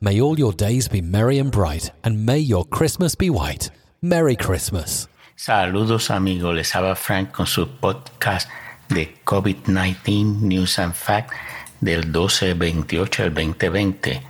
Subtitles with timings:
[0.00, 3.72] May all your days be merry and bright, and may your Christmas be white.
[4.00, 5.08] Merry Christmas.
[5.34, 8.48] Saludos amigos, les habla Frank con su podcast
[8.88, 11.32] de COVID-19 News and Fact
[11.80, 14.22] del 12-28 del 2020.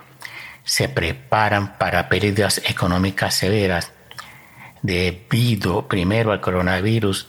[0.65, 3.93] se preparan para pérdidas económicas severas
[4.83, 7.29] debido primero al coronavirus.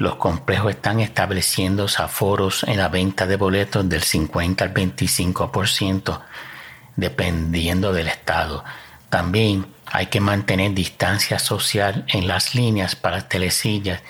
[0.00, 6.22] Los complejos están estableciendo aforos en la venta de boletos del 50 al 25%
[6.96, 8.64] dependiendo del estado.
[9.10, 14.00] También hay que mantener distancia social en las líneas para telesillas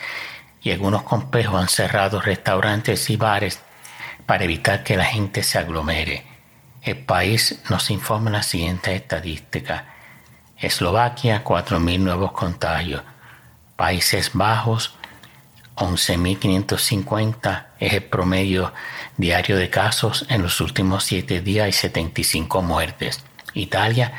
[0.62, 3.58] y algunos complejos han cerrado restaurantes y bares
[4.26, 6.24] para evitar que la gente se aglomere.
[6.82, 9.86] El país nos informa la siguiente estadística.
[10.56, 13.02] Eslovaquia, 4.000 nuevos contagios.
[13.74, 14.94] Países Bajos,
[15.80, 18.72] 11.550 es el promedio
[19.16, 23.20] diario de casos en los últimos 7 días y 75 muertes.
[23.54, 24.12] Italia,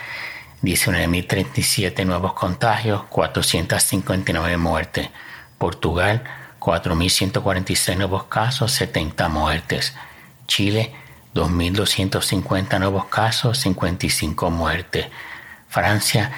[0.64, 5.10] 19.037 nuevos contagios, 459 muertes.
[5.60, 6.24] Portugal,
[6.60, 9.94] 4.146 nuevos casos, 70 muertes.
[10.48, 10.96] Chile,
[11.36, 15.06] 2.250 nuevos casos, 55 muertes.
[15.70, 16.32] Francia,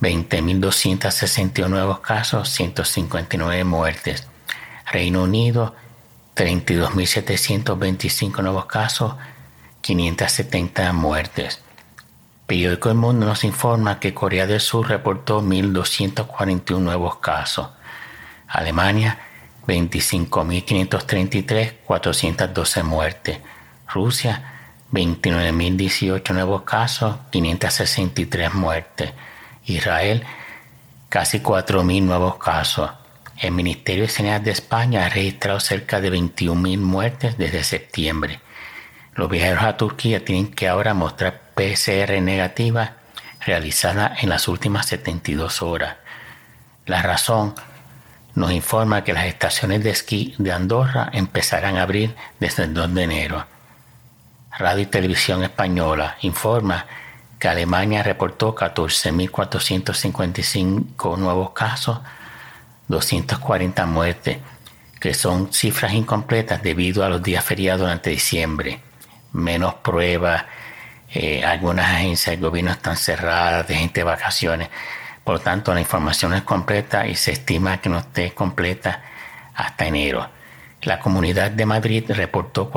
[0.00, 4.29] 20.261 nuevos casos, 159 muertes.
[4.90, 5.74] Reino Unido,
[6.34, 9.14] 32.725 nuevos casos,
[9.80, 11.62] 570 muertes.
[12.46, 17.68] Periódico El Mundo nos informa que Corea del Sur reportó 1.241 nuevos casos.
[18.48, 19.20] Alemania,
[19.68, 23.38] 25.533, 412 muertes.
[23.94, 24.42] Rusia,
[24.92, 29.12] 29.018 nuevos casos, 563 muertes.
[29.66, 30.24] Israel,
[31.08, 32.90] casi 4.000 nuevos casos.
[33.40, 38.40] El Ministerio de Sanidad de España ha registrado cerca de 21.000 muertes desde septiembre.
[39.14, 42.96] Los viajeros a Turquía tienen que ahora mostrar PCR negativa
[43.40, 45.96] realizada en las últimas 72 horas.
[46.84, 47.54] La razón
[48.34, 52.94] nos informa que las estaciones de esquí de Andorra empezarán a abrir desde el 2
[52.94, 53.46] de enero.
[54.58, 56.84] Radio y Televisión Española informa
[57.38, 62.00] que Alemania reportó 14.455 nuevos casos,
[62.90, 64.38] 240 muertes,
[64.98, 68.80] que son cifras incompletas debido a los días feriados durante diciembre.
[69.32, 70.44] Menos pruebas,
[71.12, 74.68] eh, algunas agencias del gobierno están cerradas, de gente de vacaciones.
[75.22, 79.02] Por lo tanto, la información es completa y se estima que no esté completa
[79.54, 80.28] hasta enero.
[80.82, 82.72] La Comunidad de Madrid reportó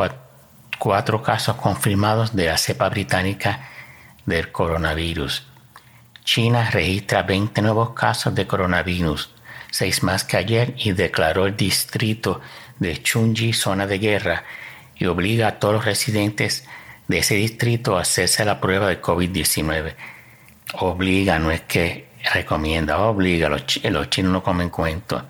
[0.78, 3.68] cuatro, casos confirmados de la cepa británica
[4.28, 5.48] del coronavirus.
[6.24, 9.33] China registra 20 nuevos casos de coronavirus,
[9.74, 12.42] seis más que ayer, y declaró el distrito
[12.78, 14.44] de Chunji zona de guerra
[14.96, 16.66] y obliga a todos los residentes
[17.08, 19.96] de ese distrito a hacerse la prueba de COVID-19.
[20.76, 25.24] Obliga, no es que recomienda, obliga, los, los chinos no comen cuentos.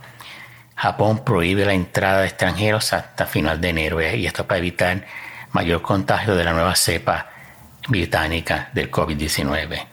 [0.76, 5.06] Japón prohíbe la entrada de extranjeros hasta final de enero eh, y esto para evitar
[5.54, 7.30] mayor contagio de la nueva cepa
[7.88, 9.88] británica del COVID-19.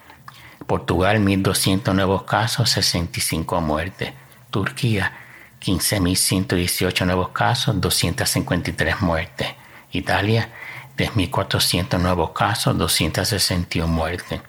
[0.66, 4.12] Portugal, 1.200 nuevos casos, 65 muertes.
[4.50, 5.12] Turquía,
[5.60, 9.48] 15.118 nuevos casos, 253 muertes.
[9.92, 10.48] Italia,
[10.96, 14.40] 10.400 nuevos casos, 261 muertes.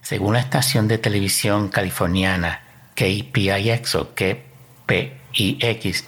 [0.00, 2.62] Según la estación de televisión californiana
[2.94, 6.04] KPIX o CPIX,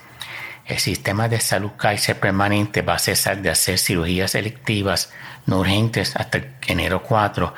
[0.66, 5.12] el sistema de salud Kaiser permanente va a cesar de hacer cirugías electivas
[5.46, 7.54] no urgentes hasta enero 4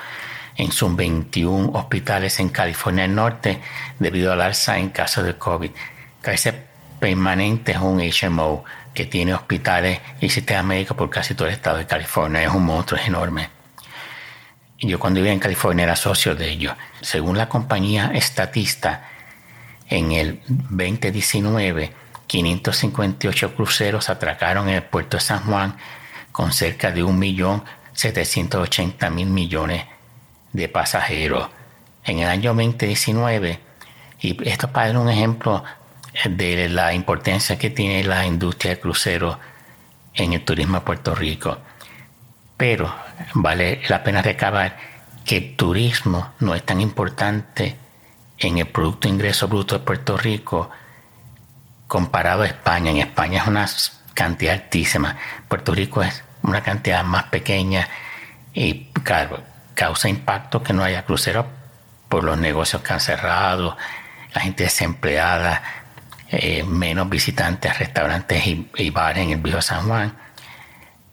[0.57, 3.61] en sus 21 hospitales en California del Norte
[3.99, 5.71] debido al alza en casos de COVID.
[6.23, 6.67] Kaiser
[6.99, 8.65] permanente es un HMO
[8.95, 12.43] que tiene hospitales y sistemas médicos por casi todo el estado de California.
[12.43, 13.51] Es un monstruo, es enorme.
[14.79, 16.75] Yo cuando vivía en California era socio de ellos.
[17.01, 19.09] Según la compañía estatista,
[19.89, 21.93] en el 2019,
[22.27, 25.77] 558 cruceros atracaron en el puerto de San Juan
[26.33, 29.85] con cerca de 1.780.000 millones
[30.53, 31.49] de pasajeros.
[32.05, 33.61] En el año 2019,
[34.21, 35.65] y esto para dar un ejemplo
[36.25, 39.37] de la importancia que tiene la industria de cruceros
[40.15, 41.59] en el turismo a Puerto Rico.
[42.57, 42.95] Pero
[43.35, 44.77] vale la pena recabar
[45.25, 47.77] que el turismo no es tan importante
[48.39, 50.71] en el Producto Ingreso Bruto de Puerto Rico
[51.87, 52.91] comparado a España.
[52.91, 53.67] En España es una
[54.15, 55.17] cantidad altísima.
[55.49, 57.89] Puerto Rico es una cantidad más pequeña
[58.55, 59.43] y claro,
[59.77, 61.47] causa impacto que no haya cruceros
[62.09, 63.77] por los negocios que han cerrado,
[64.35, 65.63] la gente desempleada,
[66.31, 70.17] eh, menos visitantes a restaurantes y, bares en el viejo San Juan,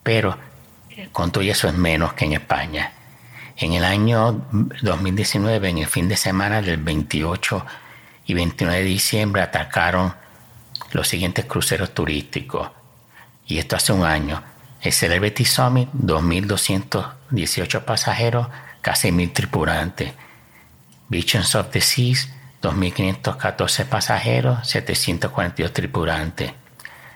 [0.02, 0.36] pero
[1.12, 2.92] con todo eso es menos que en España.
[3.56, 4.46] En el año
[4.82, 7.64] 2019, en el fin de semana del 28
[8.26, 10.14] y 29 de diciembre, atacaron
[10.92, 12.70] los siguientes cruceros turísticos.
[13.46, 14.42] Y esto hace un año.
[14.84, 18.48] El Celebrity Summit, 2.218 pasajeros,
[18.82, 20.12] casi 1.000 tripulantes.
[21.08, 22.28] Visions of the Seas,
[22.60, 26.52] 2.514 pasajeros, 742 tripulantes.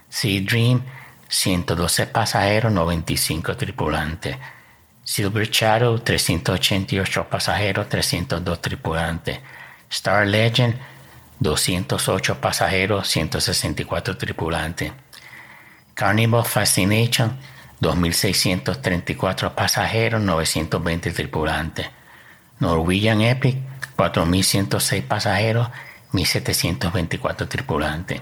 [0.08, 0.82] Sea Dream,
[1.28, 4.38] 112 pasajeros, 95 tripulantes.
[5.04, 9.40] Silver Shadow, 388 pasajeros, 302 tripulantes.
[9.90, 10.74] Star Legend,
[11.38, 14.90] 208 pasajeros, 164 tripulantes.
[15.92, 17.36] Carnival Fascination,
[17.80, 21.88] 2.634 pasajeros, 920 tripulantes.
[22.58, 23.56] Norwegian Epic,
[23.96, 25.68] 4.106 pasajeros,
[26.12, 28.20] 1.724 tripulantes.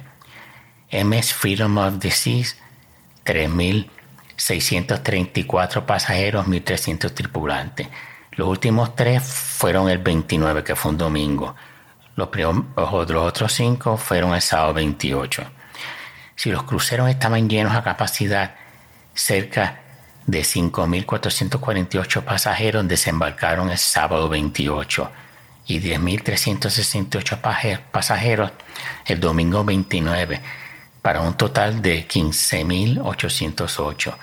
[0.93, 2.58] MS Freedom of the Seas,
[3.25, 7.88] 3.634 pasajeros, 1.300 tripulantes.
[8.32, 11.56] Los últimos tres fueron el 29, que fue un domingo.
[12.17, 12.29] Los,
[12.76, 15.43] otros cinco fueron el sábado 28.
[16.35, 18.55] Si los cruceros estaban llenos a capacidad,
[19.17, 19.81] cerca
[20.27, 25.11] de 5.448 pasajeros desembarcaron el sábado 28
[25.67, 28.53] y 10.368 pasajeros
[29.07, 30.41] el domingo 29,
[31.03, 34.15] para un total de 15.808.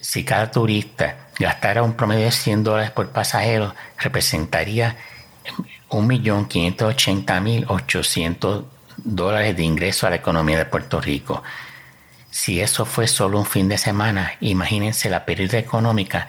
[0.00, 4.96] Si cada turista gastara un promedio de 100 dólares por pasajero, representaría
[5.90, 8.64] 1.580.800
[8.96, 11.42] dólares de ingreso a la economía de Puerto Rico.
[12.32, 16.28] Si eso fue solo un fin de semana, imagínense la pérdida económica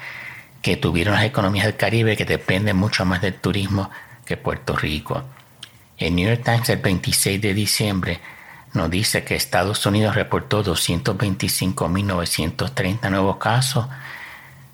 [0.61, 3.89] que tuvieron las economías del Caribe que dependen mucho más del turismo
[4.25, 5.23] que Puerto Rico.
[5.97, 8.19] El New York Times el 26 de diciembre
[8.73, 13.87] nos dice que Estados Unidos reportó 225.930 nuevos casos,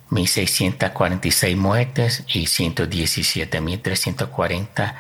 [0.10, 4.96] 1.646 muertes y 117.340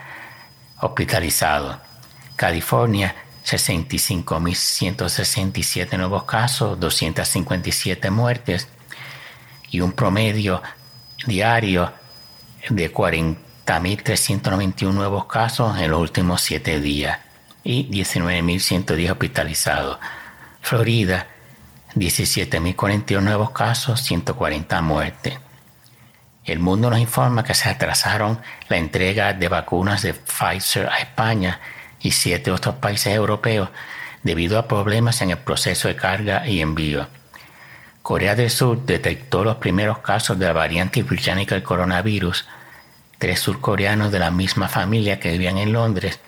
[0.81, 1.77] hospitalizados.
[2.35, 3.15] California
[3.49, 8.67] 65.167 nuevos casos, 257 muertes
[9.71, 10.61] y un promedio
[11.25, 11.91] diario
[12.69, 17.19] de 40.391 nuevos casos en los últimos 7 días
[17.63, 19.97] y 19.110 hospitalizados.
[20.61, 21.27] Florida,
[21.95, 25.39] 17.041 nuevos casos, 140 muertes.
[26.45, 31.59] El mundo nos informa que se atrasaron la entrega de vacunas de Pfizer a España
[32.01, 33.69] y siete otros países europeos
[34.23, 37.07] debido a problemas en el proceso de carga y envío.
[38.01, 42.47] Corea del Sur detectó los primeros casos de la variante británica del coronavirus.
[43.17, 46.19] Tres surcoreanos de la misma familia que vivían en Londres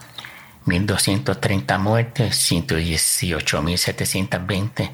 [0.66, 4.92] 1.230 muertes, 118.720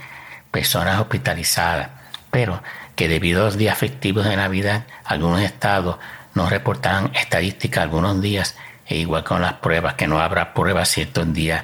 [0.52, 1.90] personas hospitalizadas,
[2.32, 2.62] pero
[2.96, 5.98] que debido a los días festivos de Navidad, algunos estados
[6.34, 8.58] no reportaron estadísticas algunos días,
[8.88, 11.64] e igual con las pruebas, que no habrá pruebas ciertos días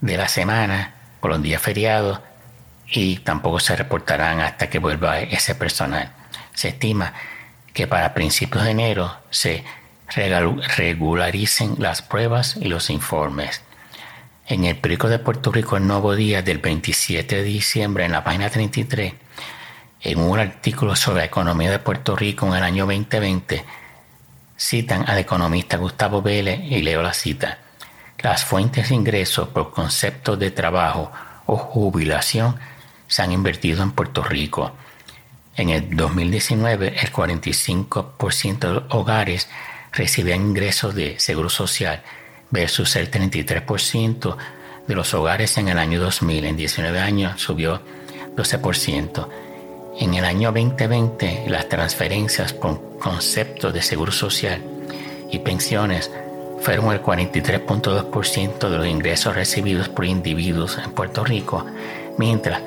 [0.00, 2.20] de la semana, por los días feriados,
[2.86, 6.12] y tampoco se reportarán hasta que vuelva ese personal.
[6.54, 7.12] Se estima
[7.72, 9.64] que para principios de enero se
[10.76, 13.62] regularicen las pruebas y los informes.
[14.46, 18.24] En el periódico de Puerto Rico El Nuevo Día del 27 de diciembre, en la
[18.24, 19.12] página 33,
[20.00, 23.64] en un artículo sobre la economía de Puerto Rico en el año 2020,
[24.56, 27.58] citan al economista Gustavo Vélez y leo la cita.
[28.20, 31.12] Las fuentes de ingresos por conceptos de trabajo
[31.46, 32.56] o jubilación
[33.06, 34.72] se han invertido en Puerto Rico.
[35.56, 39.48] En el 2019, el 45% de los hogares
[39.92, 42.02] recibían ingresos de seguro social
[42.50, 44.36] versus el 33%
[44.88, 46.44] de los hogares en el año 2000.
[46.44, 47.80] En 19 años subió
[48.36, 49.28] 12%.
[50.00, 54.60] En el año 2020, las transferencias por concepto de seguro social
[55.30, 56.10] y pensiones
[56.60, 61.64] fueron el 43.2% de los ingresos recibidos por individuos en Puerto Rico,
[62.16, 62.62] mientras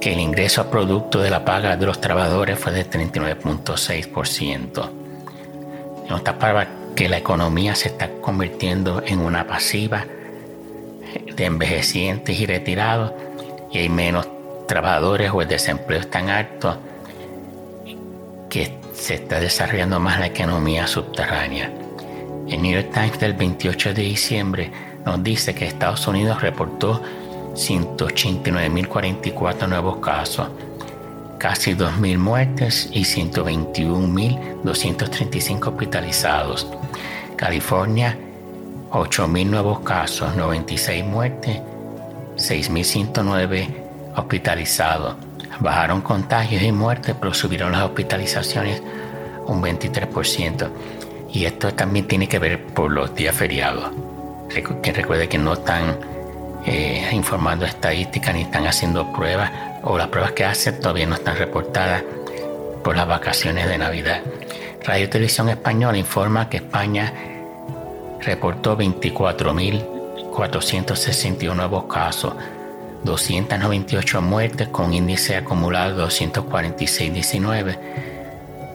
[0.00, 4.90] que el ingreso a producto de la paga de los trabajadores fue de 39.6%.
[6.06, 10.04] En otras palabras, que la economía se está convirtiendo en una pasiva
[11.34, 13.12] de envejecientes y retirados
[13.72, 14.28] y hay menos
[14.66, 16.78] trabajadores o el desempleo es tan alto
[18.48, 21.83] que se está desarrollando más la economía subterránea.
[22.48, 24.70] El New York Times del 28 de diciembre
[25.04, 27.02] nos dice que Estados Unidos reportó
[27.54, 30.48] 189.044 nuevos casos,
[31.38, 36.66] casi 2.000 muertes y 121.235 hospitalizados.
[37.36, 38.18] California,
[38.90, 41.58] 8.000 nuevos casos, 96 muertes,
[42.36, 43.68] 6.109
[44.16, 45.16] hospitalizados.
[45.60, 48.82] Bajaron contagios y muertes, pero subieron las hospitalizaciones
[49.46, 50.68] un 23%.
[51.34, 53.90] Y esto también tiene que ver por los días feriados.
[54.80, 55.98] Que recuerde que no están
[56.64, 59.50] eh, informando estadísticas ni están haciendo pruebas
[59.82, 62.04] o las pruebas que hacen todavía no están reportadas
[62.84, 64.22] por las vacaciones de Navidad.
[64.84, 67.12] Radio Televisión Española informa que España
[68.20, 72.34] reportó 24.461 nuevos casos,
[73.02, 78.13] 298 muertes con índice acumulado 246.19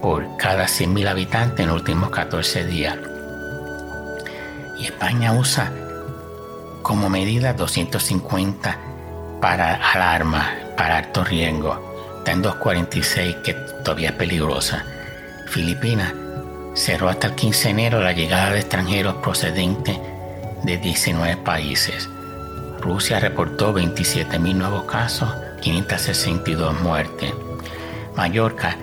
[0.01, 2.97] por cada 100.000 habitantes en los últimos 14 días.
[4.77, 5.71] Y España usa
[6.81, 8.77] como medida 250
[9.41, 12.17] para alarma, para alto riesgo.
[12.19, 13.53] Está en 246 que
[13.83, 14.85] todavía es peligrosa.
[15.47, 16.13] Filipinas
[16.73, 19.97] cerró hasta el 15 de enero la llegada de extranjeros procedentes
[20.63, 22.09] de 19 países.
[22.79, 25.29] Rusia reportó 27.000 nuevos casos,
[25.61, 27.33] 562 muertes.
[28.15, 28.77] Mallorca,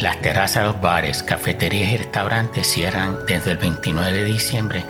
[0.00, 4.84] las terrazas los bares, cafeterías y restaurantes cierran desde el 29 de diciembre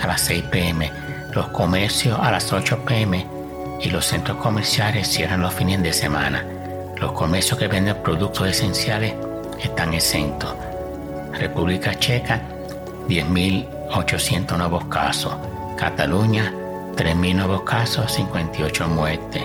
[0.00, 0.90] a las 6 pm
[1.32, 3.26] los comercios a las 8 pm
[3.80, 6.44] y los centros comerciales cierran los fines de semana.
[6.96, 9.14] Los comercios que venden productos esenciales
[9.62, 10.52] están exentos.
[11.38, 12.40] República Checa,
[13.08, 15.36] 10.800 nuevos casos.
[15.76, 16.52] Cataluña,
[16.96, 19.44] 3.000 nuevos casos, 58 muertes.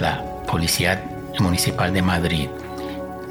[0.00, 1.04] La Policía
[1.38, 2.48] Municipal de Madrid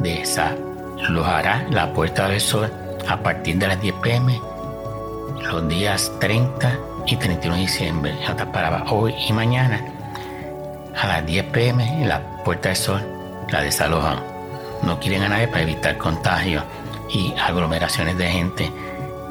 [0.02, 2.70] desalojará la Puerta del Sol
[3.08, 4.40] a partir de las 10 pm
[5.44, 6.78] los días 30
[7.08, 8.16] y 31 de diciembre.
[8.54, 9.84] para hoy y mañana
[10.96, 13.02] a las 10 pm la Puerta del Sol
[13.50, 14.20] la desalojan.
[14.84, 16.64] No quieren a nadie para evitar contagio
[17.10, 18.72] y aglomeraciones de gente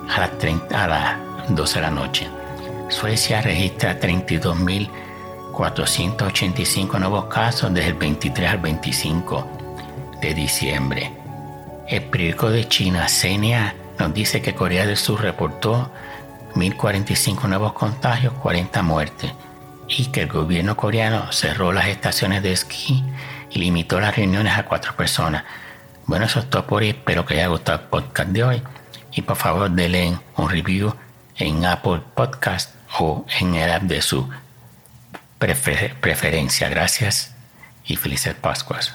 [0.08, 1.16] a las, 30, a las
[1.48, 2.28] 12 de la noche.
[2.88, 9.59] Suecia registra 32.485 nuevos casos desde el 23 al 25
[10.20, 11.12] de diciembre.
[11.88, 15.90] El periódico de China, CNA, nos dice que Corea del Sur reportó
[16.54, 19.32] 1.045 nuevos contagios, 40 muertes,
[19.88, 23.02] y que el gobierno coreano cerró las estaciones de esquí
[23.50, 25.44] y limitó las reuniones a cuatro personas.
[26.06, 26.90] Bueno, eso es todo por hoy.
[26.90, 28.62] Espero que haya gustado el podcast de hoy.
[29.12, 30.94] Y por favor, denle un review
[31.36, 34.28] en Apple Podcast o en el app de su
[35.38, 36.68] preferencia.
[36.68, 37.34] Gracias
[37.84, 38.94] y felices Pascuas.